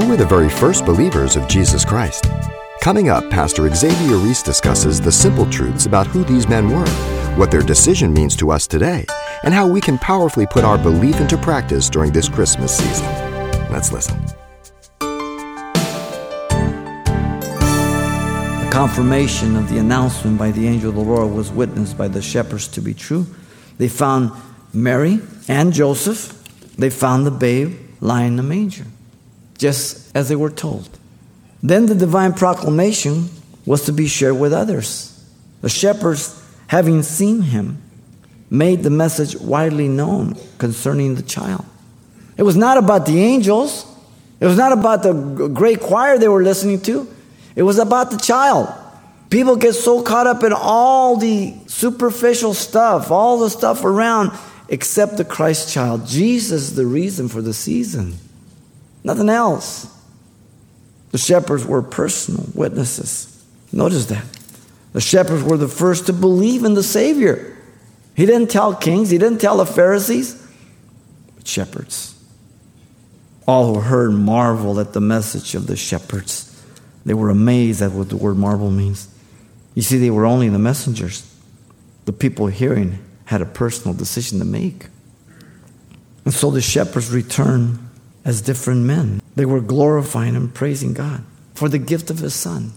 [0.00, 2.24] Who were the very first believers of Jesus Christ?
[2.80, 6.88] Coming up, Pastor Xavier Reese discusses the simple truths about who these men were,
[7.36, 9.04] what their decision means to us today,
[9.42, 13.04] and how we can powerfully put our belief into practice during this Christmas season.
[13.70, 14.18] Let's listen.
[18.60, 22.22] The confirmation of the announcement by the angel of the Lord was witnessed by the
[22.22, 23.26] shepherds to be true.
[23.76, 24.32] They found
[24.72, 26.42] Mary and Joseph.
[26.76, 28.86] They found the babe lying in the manger,
[29.60, 30.88] just as they were told.
[31.62, 33.28] Then the divine proclamation
[33.66, 35.22] was to be shared with others.
[35.60, 37.82] The shepherds, having seen him,
[38.48, 41.66] made the message widely known concerning the child.
[42.38, 43.84] It was not about the angels,
[44.40, 45.12] it was not about the
[45.52, 47.06] great choir they were listening to,
[47.54, 48.72] it was about the child.
[49.28, 54.32] People get so caught up in all the superficial stuff, all the stuff around,
[54.70, 56.06] except the Christ child.
[56.06, 58.14] Jesus is the reason for the season,
[59.04, 59.86] nothing else.
[61.12, 63.44] The shepherds were personal witnesses.
[63.72, 64.24] Notice that.
[64.92, 67.56] The shepherds were the first to believe in the Savior.
[68.14, 70.34] He didn't tell kings, he didn't tell the Pharisees,
[71.36, 72.14] but shepherds.
[73.46, 76.46] All who heard marveled at the message of the shepherds.
[77.04, 79.08] They were amazed at what the word marvel means.
[79.74, 81.26] You see, they were only the messengers.
[82.04, 84.86] The people hearing had a personal decision to make.
[86.24, 87.89] And so the shepherds returned
[88.24, 89.20] as different men.
[89.36, 92.72] They were glorifying and praising God for the gift of His Son.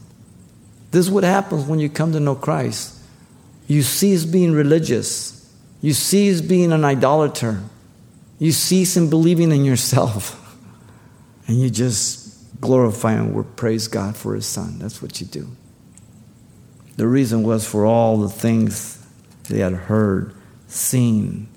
[0.92, 3.00] This is what happens when you come to know Christ.
[3.68, 7.62] You cease being religious, you cease being an idolater,
[8.40, 10.58] you cease in believing in yourself,
[11.48, 14.80] and you just glorify and praise God for His Son.
[14.80, 15.50] That's what you do.
[16.96, 19.04] The reason was for all the things
[19.50, 20.34] they had heard,
[20.68, 21.48] seen,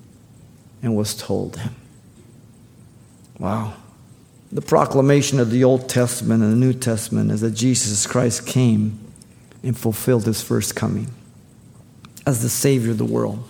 [0.81, 1.75] and was told him.
[3.39, 3.73] Wow.
[4.51, 8.99] The proclamation of the Old Testament and the New Testament is that Jesus Christ came
[9.63, 11.07] and fulfilled his first coming
[12.25, 13.47] as the Savior of the world.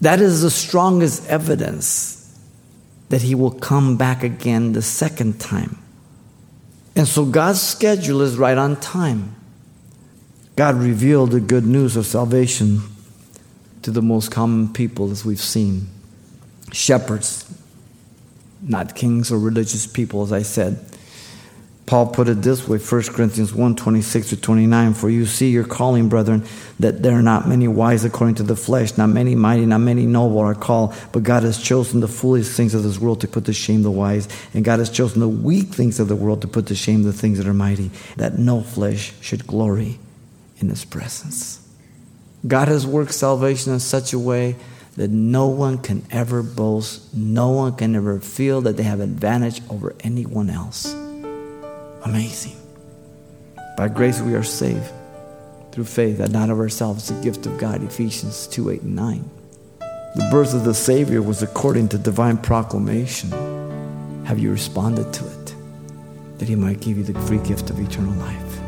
[0.00, 2.14] That is the strongest evidence
[3.08, 5.78] that he will come back again the second time.
[6.94, 9.34] And so God's schedule is right on time.
[10.56, 12.80] God revealed the good news of salvation
[13.82, 15.86] to the most common people as we've seen
[16.72, 17.44] shepherds,
[18.62, 20.84] not kings or religious people, as I said.
[21.88, 24.92] Paul put it this way, 1 Corinthians 1 26 to 29.
[24.92, 26.44] For you see your calling, brethren,
[26.78, 30.04] that there are not many wise according to the flesh, not many mighty, not many
[30.04, 33.46] noble are called, but God has chosen the foolish things of this world to put
[33.46, 36.48] to shame the wise, and God has chosen the weak things of the world to
[36.48, 39.98] put to shame the things that are mighty, that no flesh should glory
[40.58, 41.66] in his presence.
[42.46, 44.56] God has worked salvation in such a way
[44.98, 49.62] that no one can ever boast, no one can ever feel that they have advantage
[49.70, 50.92] over anyone else.
[52.04, 52.56] Amazing.
[53.76, 54.90] By grace we are saved
[55.70, 59.30] through faith, that not of ourselves, the gift of God, Ephesians 2 8 and 9.
[60.16, 63.30] The birth of the Savior was according to divine proclamation.
[64.24, 65.54] Have you responded to it?
[66.38, 68.67] That He might give you the free gift of eternal life.